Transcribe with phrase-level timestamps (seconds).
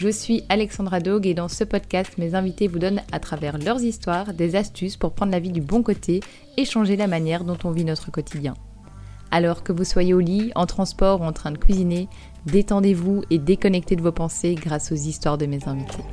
[0.00, 3.82] Je suis Alexandra Dog et dans ce podcast, mes invités vous donnent à travers leurs
[3.82, 6.20] histoires des astuces pour prendre la vie du bon côté
[6.56, 8.54] et changer la manière dont on vit notre quotidien.
[9.32, 12.06] Alors que vous soyez au lit, en transport ou en train de cuisiner,
[12.46, 16.04] détendez-vous et déconnectez de vos pensées grâce aux histoires de mes invités.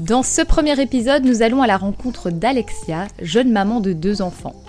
[0.00, 4.63] Dans ce premier épisode, nous allons à la rencontre d'Alexia, jeune maman de deux enfants.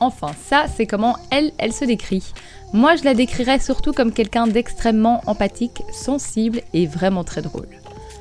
[0.00, 2.32] Enfin, ça, c'est comment elle, elle se décrit.
[2.72, 7.68] Moi, je la décrirais surtout comme quelqu'un d'extrêmement empathique, sensible et vraiment très drôle.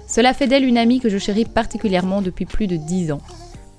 [0.08, 3.22] Cela fait d'elle une amie que je chéris particulièrement depuis plus de 10 ans.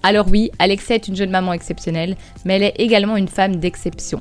[0.03, 4.21] Alors oui, Alexia est une jeune maman exceptionnelle, mais elle est également une femme d'exception.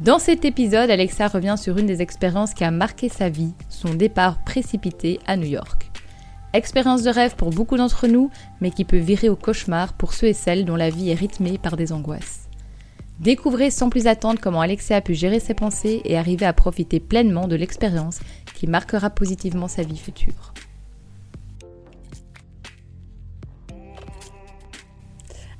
[0.00, 3.94] Dans cet épisode, Alexa revient sur une des expériences qui a marqué sa vie, son
[3.94, 5.90] départ précipité à New York.
[6.52, 8.30] Expérience de rêve pour beaucoup d'entre nous,
[8.60, 11.58] mais qui peut virer au cauchemar pour ceux et celles dont la vie est rythmée
[11.58, 12.39] par des angoisses.
[13.20, 17.00] Découvrez sans plus attendre comment Alexia a pu gérer ses pensées et arriver à profiter
[17.00, 18.20] pleinement de l'expérience
[18.54, 20.54] qui marquera positivement sa vie future.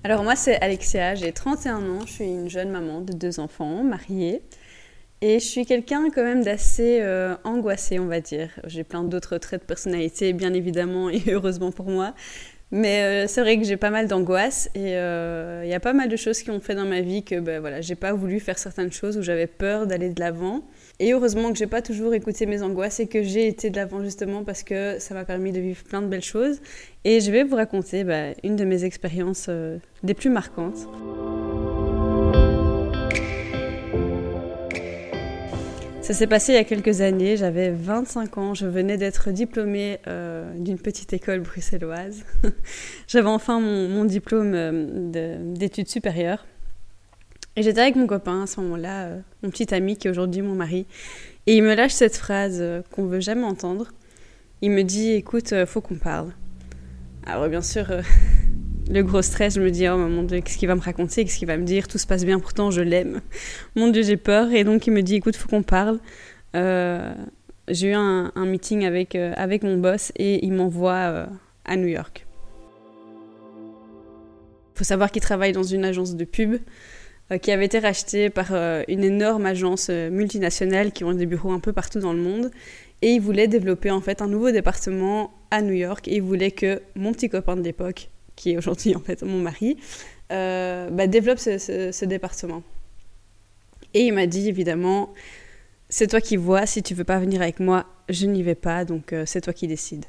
[0.03, 3.85] Alors moi c'est Alexia, j'ai 31 ans, je suis une jeune maman de deux enfants,
[3.85, 4.41] mariée.
[5.21, 8.49] Et je suis quelqu'un quand même d'assez euh, angoissé, on va dire.
[8.65, 12.15] J'ai plein d'autres traits de personnalité, bien évidemment, et heureusement pour moi.
[12.73, 15.93] Mais euh, c'est vrai que j'ai pas mal d'angoisse et euh, il y a pas
[15.93, 18.39] mal de choses qui ont fait dans ma vie que ben, voilà, j'ai pas voulu
[18.39, 20.63] faire certaines choses où j'avais peur d'aller de l'avant.
[21.01, 24.05] Et heureusement que j'ai pas toujours écouté mes angoisses et que j'ai été de l'avant
[24.05, 26.61] justement parce que ça m'a permis de vivre plein de belles choses.
[27.05, 30.87] Et je vais vous raconter ben, une de mes expériences euh, des plus marquantes.
[36.11, 40.01] Ça s'est passé il y a quelques années, j'avais 25 ans, je venais d'être diplômée
[40.09, 42.25] euh, d'une petite école bruxelloise.
[43.07, 46.45] j'avais enfin mon, diplôme euh, d'études supérieures.
[47.55, 50.43] Et j'étais avec mon copain à ce moment-là, euh, mon petit ami qui est aujourd'hui
[50.43, 50.85] mon mari.
[51.47, 52.61] Et il me lâche cette phrase
[52.91, 53.93] qu'on veut jamais entendre.
[54.63, 56.33] Il me dit, écoute, faut qu'on parle.
[57.25, 57.87] Alors bien sûr,
[58.91, 61.39] le gros stress, je me dis, oh mon Dieu, qu'est-ce qu'il va me raconter, qu'est-ce
[61.39, 63.21] qu'il va me dire, tout se passe bien, pourtant je l'aime.
[63.77, 64.53] Mon Dieu, j'ai peur.
[64.53, 66.01] Et donc il me dit, écoute, faut qu'on parle.
[66.57, 67.15] Euh,
[67.69, 71.27] j'ai eu un, meeting avec, euh, avec mon boss et il m'envoie euh,
[71.65, 72.27] à New York.
[74.75, 76.57] Il faut savoir qu'il travaille dans une agence de pub
[77.43, 78.53] qui avait été rachetée par
[78.89, 82.51] une énorme agence multinationale qui ont des bureaux un peu partout dans le monde.
[83.03, 86.51] Et il voulait développer en fait un nouveau département à New York et il voulait
[86.51, 88.09] que mon petit copain de l'époque
[88.41, 89.77] qui est aujourd'hui en fait mon mari,
[90.33, 92.63] euh, bah, développe ce, département.
[93.93, 95.13] Et il m'a dit évidemment,
[95.89, 98.85] c'est toi qui vois, si tu veux pas venir avec moi, je n'y vais pas,
[98.85, 100.07] donc euh, c'est toi qui décides.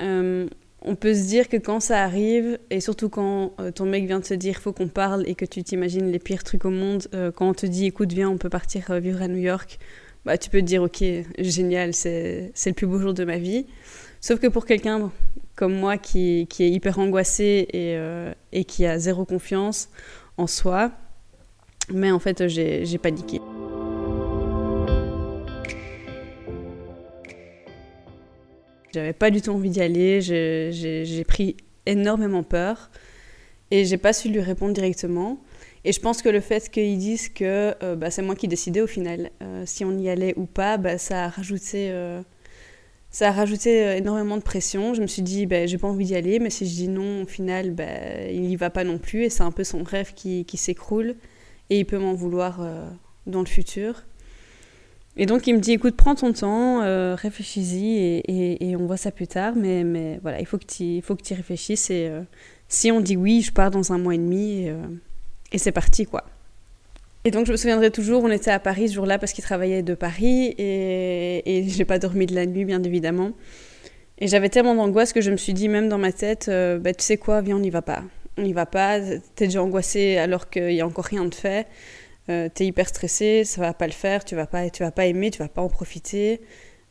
[0.00, 0.48] Euh,
[0.82, 4.24] on peut se dire que quand ça arrive, et surtout quand ton mec vient de
[4.24, 7.48] te dire faut qu'on parle et que tu t'imagines les pires trucs au monde, quand
[7.48, 9.80] on te dit écoute viens on peut partir vivre à New York,
[10.24, 11.02] bah, tu peux te dire ok
[11.40, 13.66] génial c'est le plus beau jour de ma vie.
[14.20, 15.10] Sauf que pour quelqu'un
[15.58, 19.90] comme moi qui, qui est hyper angoissé et, euh, et, qui a zéro confiance
[20.36, 20.92] en soi.
[21.92, 23.40] Mais en fait, j'ai paniqué.
[28.94, 32.90] J'avais pas du tout envie d'y aller, j'ai pris énormément peur
[33.70, 35.38] et j'ai pas su lui répondre directement.
[35.84, 38.80] Et je pense que le fait qu'ils disent que euh, bah, c'est moi qui décidais
[38.80, 41.90] au final, euh, si on y allait ou pas, bah, ça a rajouté
[43.10, 44.94] ça a rajouté euh, énormément de pression.
[44.94, 47.22] Je me suis dit, ben, j'ai pas envie d'y aller, mais si je dis non,
[47.22, 49.24] au final, ben, il y va pas non plus.
[49.24, 51.16] Et c'est un peu son rêve qui, qui s'écroule.
[51.70, 52.88] Et il peut m'en vouloir euh,
[53.26, 54.04] dans le futur.
[55.16, 59.10] Et donc, il me dit, écoute, prends ton temps, euh, réfléchis-y et, on voit ça
[59.10, 59.54] plus tard.
[59.56, 61.90] Mais, mais voilà, il faut que tu tu réfléchisses.
[61.90, 62.10] Et
[62.68, 64.68] si on dit oui, je pars dans un mois et demi.
[65.50, 66.24] Et c'est parti, quoi.
[67.24, 69.82] Et donc je me souviendrai toujours, on était à Paris ce jour-là parce qu'il travaillait
[69.82, 73.32] de Paris et, et j'ai pas dormi de la nuit bien évidemment.
[74.20, 76.92] Et j'avais tellement d'angoisse que je me suis dit même dans ma tête, euh, bah,
[76.92, 78.02] tu sais quoi, viens on n'y va pas.
[78.36, 79.00] On n'y va pas,
[79.34, 81.66] t'es déjà angoissé alors qu'il y a encore rien de fait.
[82.28, 85.06] Euh, t'es hyper stressé, ça va pas le faire, tu vas pas, tu vas pas
[85.06, 86.40] aimer, tu vas pas en profiter.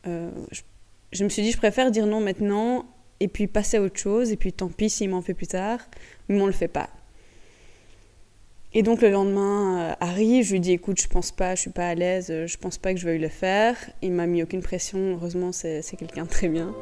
[0.06, 0.62] Euh, je,
[1.12, 2.86] je, me suis dit, je préfère dire non maintenant
[3.20, 5.80] et puis passer à autre chose et puis tant pis s'il m'en fait plus tard,
[6.28, 6.88] mais on le fait pas.
[8.74, 11.88] Et donc le lendemain arrive, je lui dis écoute, je pense pas, je suis pas
[11.88, 13.76] à l'aise, je pense pas que je vais le faire.
[14.02, 16.74] Il m'a mis aucune pression, heureusement c'est quelqu'un de très bien.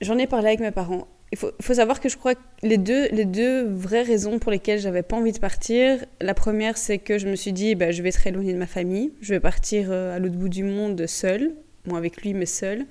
[0.00, 1.08] J'en ai parlé avec mes parents.
[1.32, 4.78] Il faut, savoir que je crois que les deux, les deux vraies raisons pour lesquelles
[4.78, 8.02] j'avais pas envie de partir, la première c'est que je me suis dit bah, je
[8.02, 11.06] vais être éloignée de ma famille, je vais partir euh, à l'autre bout du monde
[11.06, 11.54] seule,
[11.86, 12.86] moi avec lui mais seule.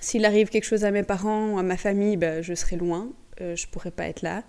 [0.00, 3.10] S'il arrive quelque chose à mes parents ou à ma famille, bah, je serai loin,
[3.40, 4.44] euh, je pourrais pas être là.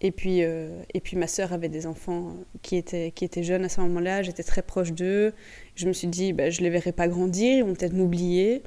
[0.00, 3.64] Et puis, euh, et puis ma sœur avait des enfants qui étaient, qui étaient jeunes
[3.64, 5.32] à ce moment-là, j'étais très proche d'eux.
[5.76, 8.62] Je me suis dit, bah, je les verrai pas grandir, ils vont peut-être m'oublier.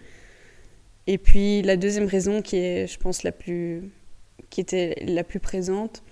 [1.07, 3.83] Et puis la deuxième raison qui est, je pense, la plus,
[4.49, 6.03] qui était la plus présente,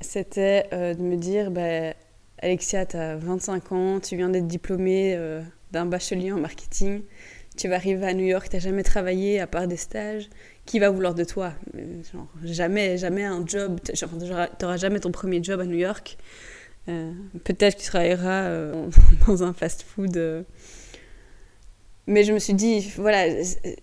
[0.00, 1.94] c'était euh, de me dire, bah,
[2.42, 5.42] Alexia, tu as 25 ans, tu viens d'être diplômée euh,
[5.72, 7.02] d'un bachelier en marketing,
[7.60, 10.28] tu vas arriver à New York, tu n'as jamais travaillé à part des stages,
[10.66, 11.52] qui va vouloir de toi?
[12.44, 13.92] Jamais, jamais un job, tu
[14.62, 16.16] n'auras jamais ton premier job à New York.
[16.88, 17.12] Euh,
[17.44, 18.72] peut-être que tu travailleras
[19.26, 20.44] dans un fast-food
[22.10, 23.26] mais je me suis dit, voilà,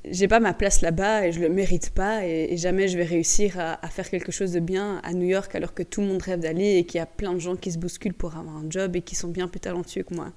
[0.04, 3.58] j'ai pas ma place là-bas et je le mérite pas et, jamais je vais réussir
[3.58, 6.42] à, faire quelque chose de bien à New York alors que tout le monde rêve
[6.42, 8.98] d'aller et qu'il y a plein de gens qui se bousculent pour avoir un job
[8.98, 10.34] et qui sont bien plus talentueux que moi.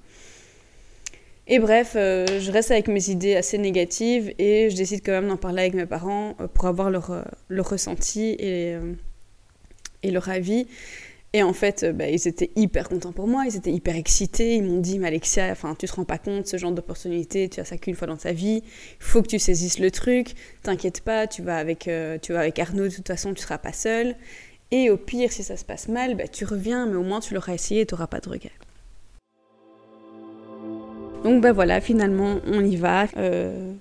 [1.53, 5.27] Et bref, euh, je reste avec mes idées assez négatives et je décide quand même
[5.27, 8.77] d'en parler avec mes parents euh, pour avoir leur, euh, leur ressenti et,
[10.01, 10.65] et leur avis.
[11.33, 14.55] Et en fait, bah, ils étaient hyper contents pour moi, ils étaient hyper excités.
[14.55, 17.59] Ils m'ont dit, mais Alexia, enfin, tu te rends pas compte, ce genre d'opportunité, tu
[17.59, 18.63] as ça qu'une fois dans ta vie.
[18.63, 20.35] Il faut que tu saisisses le truc.
[20.63, 21.89] T'inquiète pas, tu vas avec,
[22.21, 22.87] tu vas avec Arnaud.
[22.87, 24.15] De toute façon, tu seras pas seule.
[24.71, 27.33] Et au pire, si ça se passe mal, bah, tu reviens, mais au moins tu
[27.33, 28.51] l'auras essayé et tu n'auras pas de regrets.
[31.23, 33.05] Donc ben voilà, finalement, on y va.
[33.17, 33.73] Euh,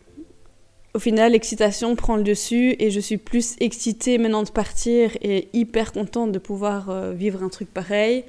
[0.92, 5.48] au final, l'excitation prend le dessus et je suis plus excitée maintenant de partir et
[5.54, 8.24] hyper contente de pouvoir euh, vivre un truc pareil.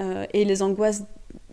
[0.00, 1.02] Euh, et les angoisses,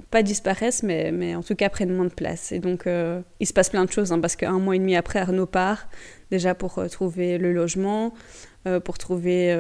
[0.10, 2.54] pas disparaissent, mais, mais en tout cas prennent moins de place.
[2.54, 5.19] Et donc, il se passe plein de choses, hein, parce qu'un mois et demi après,
[5.19, 5.90] Arnaud part,
[6.31, 8.13] déjà pour trouver le logement,
[8.86, 9.54] pour, trouver,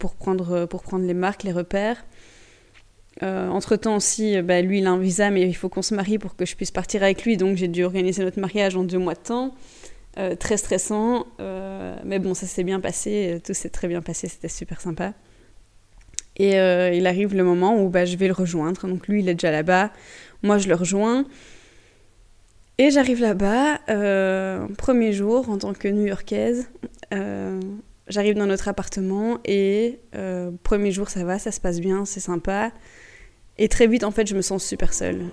[0.00, 2.04] pour, prendre, pour prendre les marques, les repères.
[3.22, 6.36] Entre-temps aussi, bah, lui, il a un visa, mais il faut qu'on se marie pour
[6.36, 7.36] que je puisse partir avec lui.
[7.36, 9.54] Donc j'ai dû organiser notre mariage en deux mois de temps.
[10.18, 14.26] Euh, très stressant, euh, mais bon, ça s'est bien passé, tout s'est très bien passé,
[14.26, 15.12] c'était super sympa.
[16.36, 19.28] Et euh, il arrive le moment où bah, je vais le rejoindre, donc lui il
[19.28, 19.92] est déjà là-bas,
[20.42, 21.26] moi je le rejoins.
[22.78, 23.78] Et j'arrive là-bas,
[24.78, 26.68] premier jour en tant que New-Yorkaise,
[28.08, 30.00] j'arrive dans notre appartement et
[30.64, 32.72] premier jour ça va, ça se passe bien, c'est sympa.
[33.60, 35.26] Et très vite en fait je me sens super seule.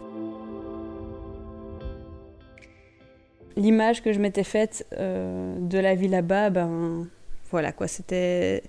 [3.58, 7.08] l'image que je m'étais faite euh, de la vie là-bas, ben
[7.52, 8.64] voilà quoi, c'était.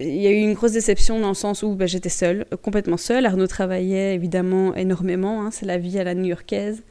[0.00, 2.96] Il y a eu une grosse déception dans le sens où ben, j'étais seule, complètement
[2.96, 3.26] seule.
[3.26, 6.82] Arnaud travaillait évidemment énormément, hein, c'est la vie à la new-yorkaise.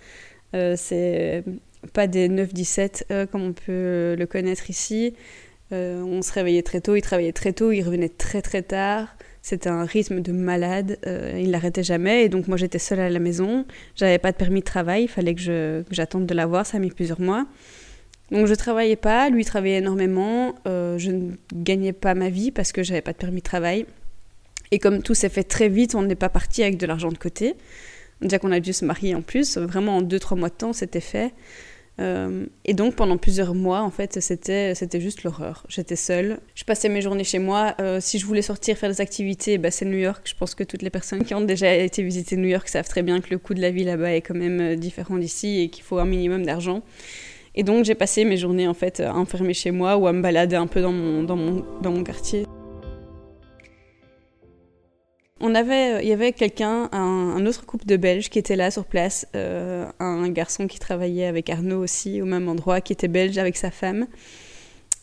[0.53, 1.43] Euh, c'est
[1.91, 5.15] pas des 9-17 euh, comme on peut le connaître ici.
[5.71, 9.17] on se réveillait très tôt, il travaillait très tôt, il revenait très très tard.
[9.43, 12.23] C'était un rythme de malade, euh, il n'arrêtait jamais.
[12.23, 15.07] Et donc moi j'étais seule à la maison, j'avais pas de permis de travail, il
[15.09, 17.45] fallait que j'attende de l'avoir, ça a mis plusieurs mois.
[18.31, 22.71] Donc je travaillais pas, lui travaillait énormément, euh, je ne gagnais pas ma vie parce
[22.71, 23.85] que j'avais pas de permis de travail.
[24.71, 27.17] Et comme tout s'est fait très vite, on n'est pas parti avec de l'argent de
[27.17, 27.55] côté.
[28.21, 31.01] Déjà qu'on a dû se marier en plus, vraiment en 2-3 mois de temps c'était
[31.01, 31.33] fait.
[31.99, 35.65] Euh, et donc pendant plusieurs mois, en fait, c'était c'était juste l'horreur.
[35.69, 36.39] J'étais seule.
[36.55, 37.75] Je passais mes journées chez moi.
[37.79, 40.21] Euh, si je voulais sortir faire des activités, bah, c'est New York.
[40.25, 43.03] Je pense que toutes les personnes qui ont déjà été visiter New York savent très
[43.03, 45.69] bien que le coût de la vie là-bas est quand même euh, différent d'ici et
[45.69, 46.81] qu'il faut un minimum d'argent.
[47.55, 50.21] Et donc j'ai passé mes journées en fait à enfermer chez moi ou à me
[50.21, 52.45] balader un peu dans mon dans mon dans mon quartier
[55.43, 58.85] on avait, il y avait quelqu'un, un, autre couple de Belges qui était là sur
[58.85, 63.37] place, euh, un garçon qui travaillait avec Arnaud aussi au même endroit, qui était belge
[63.37, 64.07] avec sa femme.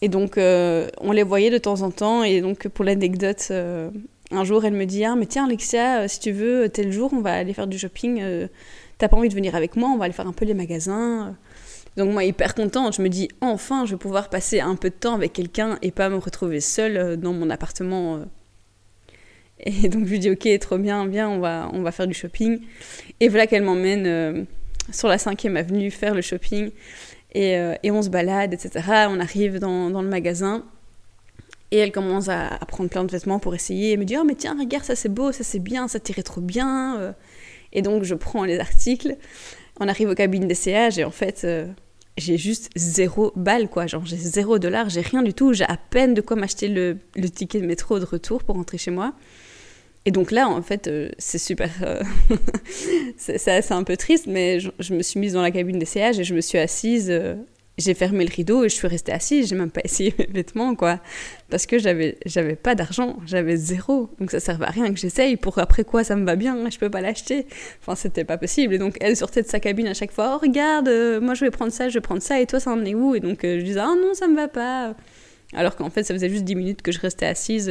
[0.00, 2.24] Et donc euh, on les voyait de temps en temps.
[2.24, 3.90] Et donc pour l'anecdote, euh,
[4.30, 7.20] un jour elle me dit ah mais tiens Alexia, si tu veux tel jour on
[7.20, 8.22] va aller faire du shopping.
[8.96, 11.36] T'as pas envie de venir avec moi On va aller faire un peu les magasins.
[11.98, 14.94] Donc moi hyper contente, je me dis enfin je vais pouvoir passer un peu de
[14.94, 18.20] temps avec quelqu'un et pas me retrouver seule dans mon appartement
[19.64, 22.14] et donc je lui dis ok, trop bien, bien, on va, on va faire du
[22.14, 22.60] shopping.
[23.20, 24.42] Et voilà qu'elle m'emmène euh,
[24.92, 26.70] sur la 5e avenue faire le shopping.
[27.32, 28.84] Et, euh, et, on se balade, etc.
[29.08, 30.64] On arrive dans, dans, le magasin.
[31.70, 33.92] Et elle commence à, prendre plein de vêtements pour essayer.
[33.92, 36.22] Elle me dit Oh, mais tiens, regarde, ça c'est beau, ça c'est bien, ça t'irait
[36.22, 36.98] trop bien.
[36.98, 37.12] Euh.
[37.72, 39.16] Et donc je prends les articles.
[39.78, 41.46] On arrive aux cabines d'essayage et en fait,
[42.18, 43.86] j'ai juste zéro balle, quoi.
[43.86, 45.52] Genre, j'ai zéro dollar, j'ai rien du tout.
[45.52, 48.76] J'ai à peine de quoi m'acheter le, le, ticket de métro de retour pour rentrer
[48.76, 49.14] chez moi.
[50.06, 51.70] Et donc là, en fait, euh, c'est super.
[51.82, 52.02] Euh,
[53.16, 56.34] c'est un peu triste, mais je, me suis mise dans la cabine d'essayage et je
[56.34, 57.34] me suis assise euh,
[57.78, 60.74] j'ai fermé le rideau et je suis restée assise, j'ai même pas essayé mes vêtements,
[60.74, 61.00] quoi.
[61.48, 64.10] Parce que j'avais, j'avais pas d'argent, j'avais zéro.
[64.18, 66.78] Donc ça servait à rien que j'essaye pour après quoi ça me va bien, je
[66.78, 67.46] peux pas l'acheter.
[67.80, 68.74] Enfin, c'était pas possible.
[68.74, 70.88] Et donc elle sortait de sa cabine à chaque fois, oh regarde,
[71.22, 73.14] moi je vais prendre ça, je vais prendre ça, et toi ça en est où?
[73.14, 74.94] Et donc je disais, oh non, ça me va pas.
[75.54, 77.70] Alors qu'en fait, ça faisait juste 10 minutes que je restais assise.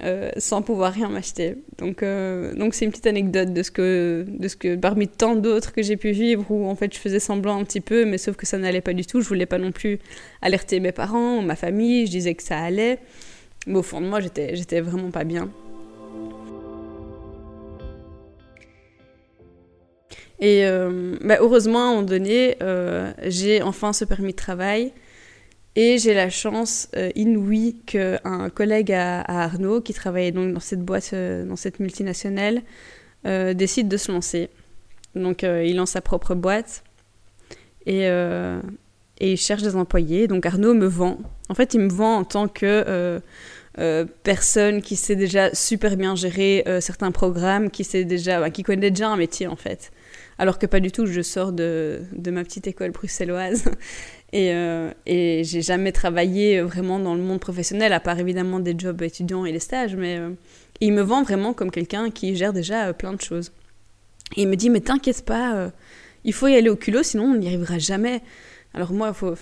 [0.00, 1.56] Euh, sans pouvoir rien m'acheter.
[1.78, 5.36] Donc, euh, donc c'est une petite anecdote de ce que, de ce que parmi tant
[5.36, 8.16] d'autres que j'ai pu vivre où en fait je faisais semblant un petit peu, mais
[8.16, 9.20] sauf que ça n'allait pas du tout.
[9.20, 9.98] Je voulais pas non plus
[10.40, 12.06] alerter mes parents, ma famille.
[12.06, 13.00] Je disais que ça allait,
[13.66, 15.50] mais au fond de moi, j'étais, j'étais vraiment pas bien.
[20.40, 22.56] Et euh, bah, heureusement, à un moment donné,
[23.24, 24.92] j'ai enfin ce permis de travail.
[25.74, 30.82] Et j'ai la chance euh, inouïe qu'un collègue à, Arnaud, qui travaillait donc dans cette
[30.82, 32.60] boîte, euh, dans cette multinationale,
[33.26, 34.50] euh, décide de se lancer.
[35.14, 36.84] Donc il lance sa propre boîte
[37.84, 40.26] et, et, il cherche des employés.
[40.26, 41.18] Donc Arnaud me vend.
[41.50, 43.20] En fait, il me vend en tant que
[44.22, 48.90] personne qui sait déjà super bien gérer certains programmes, qui, sait déjà, bah, qui connaît
[48.90, 49.92] déjà un métier en fait.
[50.42, 53.66] Alors que pas du tout, je sors de, de ma petite école bruxelloise
[54.32, 58.74] et, euh, et j'ai jamais travaillé vraiment dans le monde professionnel, à part évidemment des
[58.76, 60.30] jobs étudiants et les stages, mais euh,
[60.80, 63.52] il me vend vraiment comme quelqu'un qui gère déjà euh, plein de choses.
[64.36, 65.70] Et il me dit, mais t'inquiète pas,
[66.24, 68.20] il faut y aller au culot, sinon on n'y arrivera jamais.
[68.74, 69.36] Alors moi, faut,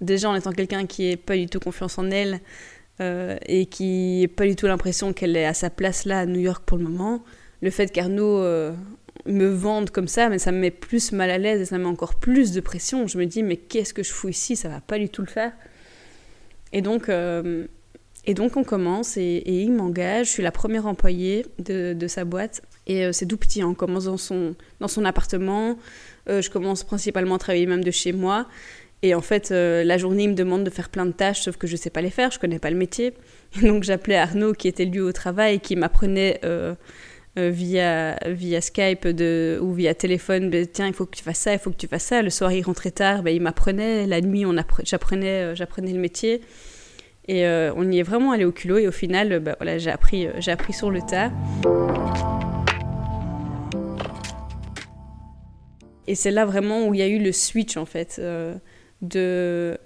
[0.00, 2.40] déjà en étant quelqu'un qui est pas du tout confiance en elle
[3.00, 6.40] et qui n'a pas du tout l'impression qu'elle est à sa place là à New
[6.40, 7.22] York pour le moment,
[7.60, 8.42] le fait qu'Arnaud
[9.28, 11.84] me vendre comme ça, mais ça me met plus mal à l'aise et ça me
[11.84, 13.06] met encore plus de pression.
[13.06, 14.56] Je me dis, mais qu'est-ce que je fous ici?
[14.56, 15.52] Ça va pas du tout le faire.
[16.72, 17.66] Et donc, euh,
[18.24, 20.26] et donc on commence et, il m'engage.
[20.26, 22.62] Je suis la première employée de, sa boîte.
[22.86, 23.62] Et euh, c'est tout petit.
[23.62, 23.68] Hein.
[23.70, 25.78] On commence dans son, dans son appartement.
[26.28, 28.48] Euh, je commence principalement à travailler même de chez moi.
[29.02, 31.68] Et en fait, la journée, il me demande de faire plein de tâches, sauf que
[31.68, 33.14] je ne sais pas les faire, je ne connais pas le métier.
[33.62, 36.40] Donc j'appelais Arnaud, qui était lui au travail, qui m'apprenait
[37.38, 41.52] via, via Skype de, ou via téléphone, ben, tiens, il faut que tu fasses ça,
[41.52, 42.22] il faut que tu fasses ça.
[42.22, 44.06] Le soir, il rentrait tard, ben, il m'apprenait.
[44.06, 44.44] La nuit,
[44.84, 46.40] j'apprenais, euh, j'apprenais le métier.
[47.28, 48.78] Et euh, on y est vraiment allé au culot.
[48.78, 51.30] Et au final, ben, voilà, j'ai appris, appris sur le tas.
[56.06, 58.20] Et c'est là vraiment où il y a eu le switch, en fait,
[59.02, 59.78] de,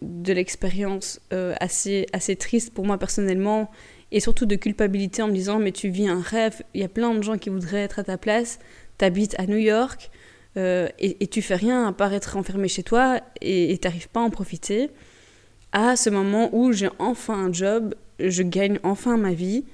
[0.00, 1.20] de l'expérience
[1.60, 3.70] assez, assez triste pour moi personnellement
[4.12, 6.88] et surtout de culpabilité en me disant mais tu vis un rêve, il y a
[6.88, 8.58] plein de gens qui voudraient être à ta place,
[8.98, 10.10] t'habites à New York
[10.56, 14.24] euh, et, tu fais rien à part être enfermé chez toi et t'arrives pas à
[14.24, 14.90] en profiter.
[15.72, 19.64] À ce moment où j'ai enfin un job, je gagne enfin ma vie.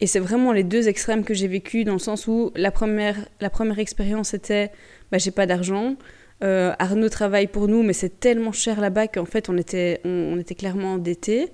[0.00, 3.16] Et c'est vraiment les deux extrêmes que j'ai vécu dans le sens où la première,
[3.40, 4.70] la première expérience était
[5.10, 5.96] bah, j'ai pas d'argent.
[6.42, 10.34] Euh, Arnaud travaille pour nous, mais c'est tellement cher là-bas qu'en fait on était, on,
[10.34, 11.50] on était clairement endettés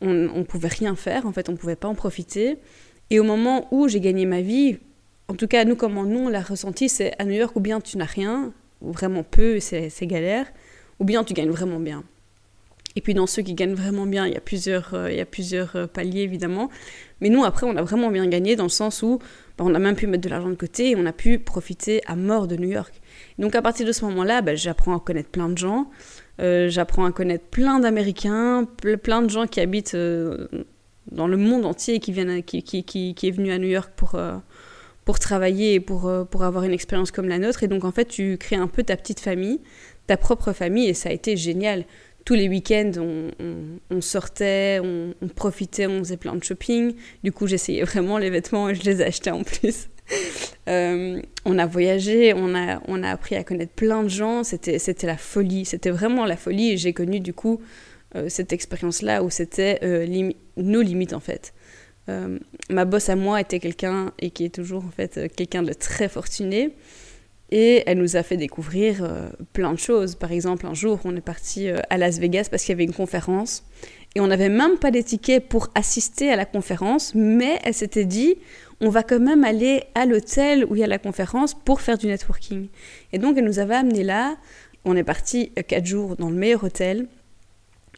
[0.00, 2.58] on ne pouvait rien faire, en fait, on ne pouvait pas en profiter.
[3.10, 4.78] Et au moment où j'ai gagné ma vie,
[5.28, 7.80] en tout cas, nous, comment nous, on l'a ressenti, c'est à New York, ou bien
[7.80, 10.46] tu n'as rien, ou vraiment peu, c'est galère,
[10.98, 12.04] ou bien tu gagnes vraiment bien.
[12.96, 15.20] Et puis dans ceux qui gagnent vraiment bien, il y a plusieurs, euh, il y
[15.20, 16.70] a plusieurs euh, paliers évidemment.
[17.20, 19.18] Mais nous, après, on a vraiment bien gagné dans le sens où
[19.58, 22.00] bah, on a même pu mettre de l'argent de côté et on a pu profiter
[22.06, 22.94] à mort de New York.
[23.38, 25.90] Donc à partir de ce moment-là, bah, j'apprends à connaître plein de gens.
[26.40, 28.68] Euh, j'apprends à connaître plein d'Américains,
[29.02, 30.48] plein de gens qui habitent euh,
[31.10, 34.36] dans le monde entier et qui, viennent, qui, est venu à New York pour, euh,
[35.04, 37.62] pour travailler et pour, pour avoir une expérience comme la nôtre.
[37.62, 39.60] Et donc, en fait, tu crées un peu ta petite famille,
[40.06, 41.84] ta propre famille, et ça a été génial.
[42.24, 42.90] Tous les week-ends,
[43.90, 46.94] on, sortait, on, profitait, on faisait plein de shopping.
[47.22, 49.88] Du coup, j'essayais vraiment les vêtements et je les achetais en plus.
[50.68, 54.78] Euh, on a voyagé, on a, on a appris à connaître plein de gens, c'était,
[54.78, 56.72] c'était la folie, c'était vraiment la folie.
[56.72, 57.60] Et j'ai connu du coup
[58.16, 61.52] euh, cette expérience-là où c'était euh, nos limites en fait.
[62.68, 66.08] ma boss à moi était quelqu'un, et qui est toujours en fait quelqu'un de très
[66.08, 66.74] fortuné,
[67.50, 69.08] et elle nous a fait découvrir
[69.52, 70.16] plein de choses.
[70.16, 72.94] Par exemple, un jour, on est parti à Las Vegas parce qu'il y avait une
[72.94, 73.64] conférence,
[74.16, 78.36] et on n'avait même pas d'étiquette pour assister à la conférence, mais elle s'était dit,
[78.80, 81.98] on va quand même aller à l'hôtel où il y a la conférence pour faire
[81.98, 82.68] du networking.
[83.12, 84.38] Et donc elle nous avait amené là,
[84.86, 87.08] on est parti euh, quatre jours dans le meilleur hôtel,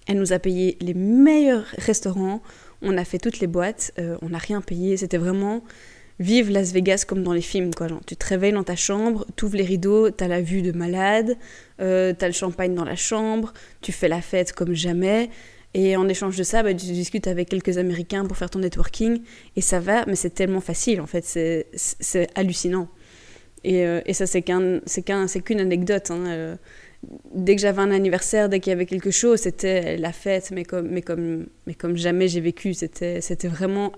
[0.09, 2.43] elle nous a payé les meilleurs restaurants,
[2.83, 5.63] on a fait toutes les boîtes, euh, on n'a rien payé, c'était vraiment
[6.19, 7.73] vivre Las Vegas comme dans les films.
[7.73, 7.87] Quoi.
[8.09, 10.73] tu te réveilles dans ta chambre, tu ouvres les rideaux, tu as la vue de
[10.73, 11.37] malade,
[11.81, 15.31] euh, tu as le champagne dans la chambre, tu fais la fête comme jamais.
[15.78, 19.23] Et en échange de ça, bah, tu discutes avec quelques Américains pour faire ton networking.
[19.54, 22.88] Et ça va, mais c'est tellement facile en fait, c'est hallucinant.
[23.62, 26.11] Et, euh, et ça, c'est qu'une anecdote.
[26.11, 26.26] Hein.
[26.26, 26.56] Euh,
[27.32, 30.64] dès que j'avais un anniversaire, dès qu'il y avait quelque chose, c'était la fête, mais
[30.64, 32.75] comme, mais comme, mais comme jamais j'ai vécu.
[32.75, 33.92] C'était vraiment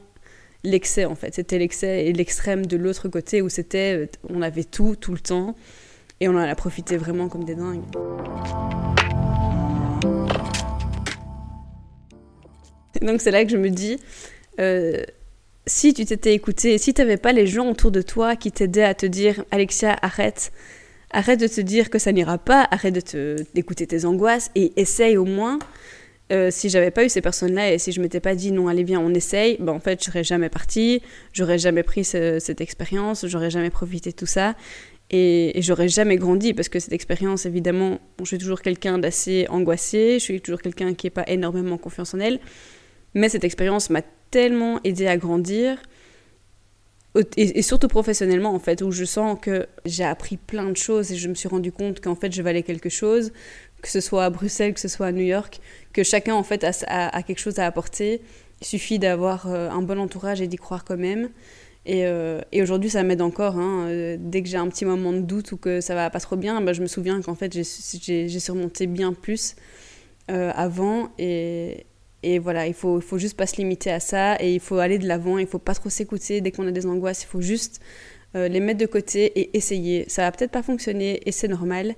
[0.64, 1.34] l'excès en fait.
[1.34, 5.20] C'était l'excès et l'extrême de l'autre côté où c'était, euh, on avait tout, tout le
[5.20, 5.54] temps,
[6.20, 7.84] et on en a profité vraiment comme des dingues.
[13.02, 13.99] Donc c'est là que je me dis,
[14.61, 15.02] euh,
[15.66, 18.85] si tu t'étais écouté, si tu n'avais pas les gens autour de toi qui t'aidaient
[18.85, 20.52] à te dire, Alexia, arrête,
[21.11, 25.16] arrête de te dire que ça n'ira pas, arrête de d'écouter tes angoisses et essaye
[25.16, 25.59] au moins.
[26.33, 28.85] Euh, si j'avais pas eu ces personnes-là et si je m'étais pas dit non, allez,
[28.85, 31.02] viens, on essaye, ben, en fait, je serais jamais partie,
[31.33, 34.54] j'aurais jamais pris cette expérience, j'aurais jamais profité de tout ça.
[35.11, 40.14] Et, j'aurais jamais grandi parce que cette expérience, évidemment, je suis toujours quelqu'un d'assez angoissé,
[40.21, 42.38] je suis toujours quelqu'un qui n'est pas énormément confiance en elle,
[43.14, 45.79] mais cette expérience m'a tellement aidé à grandir
[47.37, 51.17] et, surtout professionnellement en fait, où je sens que j'ai appris plein de choses et
[51.17, 53.33] je me suis rendu compte qu'en fait je valais quelque chose,
[53.83, 55.61] que ce soit à Bruxelles, que ce soit à New York,
[55.93, 58.21] que chacun en fait a, quelque chose à apporter.
[58.61, 61.31] Il suffit d'avoir euh, un bon entourage et d'y croire quand même.
[61.87, 63.57] Et, euh, et aujourd'hui, ça m'aide encore.
[63.57, 63.87] Hein.
[63.88, 66.37] Euh, dès que j'ai un petit moment de doute ou que ça va pas trop
[66.37, 69.57] bien, bah, je me souviens qu'en fait, j'ai surmonté bien plus
[70.29, 71.09] avant.
[71.19, 71.87] Et,
[72.23, 74.99] et voilà, il faut, faut juste pas se limiter à ça et il faut aller
[74.99, 75.39] de l'avant.
[75.39, 77.23] Il faut pas trop s'écouter dès qu'on a des angoisses.
[77.23, 77.81] Il faut juste
[78.35, 80.05] les mettre de côté et essayer.
[80.09, 81.95] Ça va peut-être pas fonctionner et c'est normal.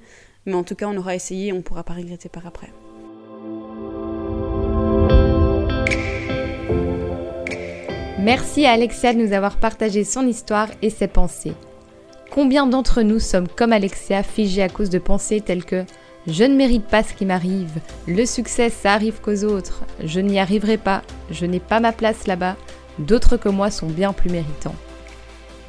[0.47, 2.69] Mais en tout cas, on aura essayé et on ne pourra pas regretter par après.
[8.19, 11.55] Merci à Alexia de nous avoir partagé son histoire et ses pensées.
[12.31, 15.85] Combien d'entre nous sommes comme Alexia, figés à cause de pensées telles que
[16.27, 20.39] je ne mérite pas ce qui m'arrive, le succès ça arrive qu'aux autres, je n'y
[20.39, 22.57] arriverai pas, je n'ai pas ma place là-bas,
[22.99, 24.77] d'autres que moi sont bien plus méritants.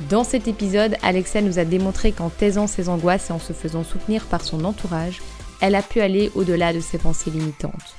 [0.09, 3.83] Dans cet épisode, Alexia nous a démontré qu'en taisant ses angoisses et en se faisant
[3.83, 5.21] soutenir par son entourage,
[5.61, 7.95] elle a pu aller au-delà de ses pensées limitantes.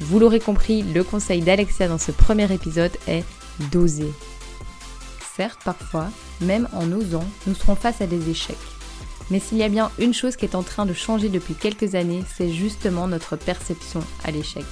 [0.00, 3.24] Vous l'aurez compris, le conseil d'Alexia dans ce premier épisode est
[3.70, 4.10] d'oser.
[5.36, 6.08] Certes, parfois,
[6.40, 8.56] même en osant, nous serons face à des échecs.
[9.30, 11.94] Mais s'il y a bien une chose qui est en train de changer depuis quelques
[11.94, 14.64] années, c'est justement notre perception à l'échec.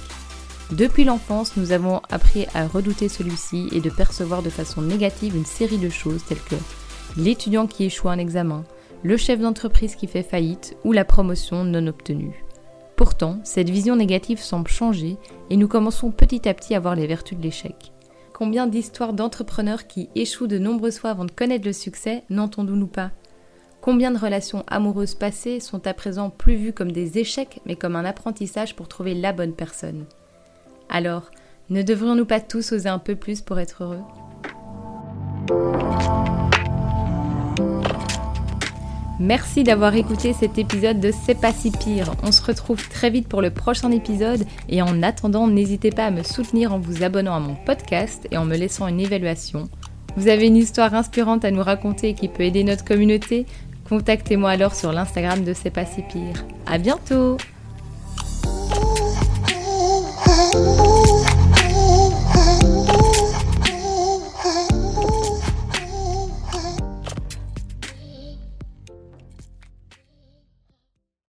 [0.71, 5.45] Depuis l'enfance, nous avons appris à redouter celui-ci et de percevoir de façon négative une
[5.45, 6.55] série de choses telles que
[7.17, 8.63] l'étudiant qui échoue un examen,
[9.03, 12.43] le chef d'entreprise qui fait faillite ou la promotion non obtenue.
[12.95, 15.17] Pourtant, cette vision négative semble changer
[15.49, 17.91] et nous commençons petit à petit à voir les vertus de l'échec.
[18.33, 23.11] Combien d'histoires d'entrepreneurs qui échouent de nombreuses fois avant de connaître le succès n'entendons-nous pas?
[23.83, 27.97] Combien de relations amoureuses passées sont à présent plus vues comme des échecs mais comme
[27.97, 30.05] un apprentissage pour trouver la bonne personne?
[30.89, 31.31] Alors,
[31.69, 33.99] ne devrions-nous pas tous oser un peu plus pour être heureux?
[39.19, 42.15] Merci d'avoir écouté cet épisode de C'est pas si pire.
[42.23, 46.11] On se retrouve très vite pour le prochain épisode et en attendant, n'hésitez pas à
[46.11, 49.67] me soutenir en vous abonnant à mon podcast et en me laissant une évaluation.
[50.15, 53.45] Vous avez une histoire inspirante à nous raconter qui peut aider notre communauté
[53.93, 56.43] Contactez-moi alors sur l'Instagram de C'est pas si pire.
[56.65, 57.37] À bientôt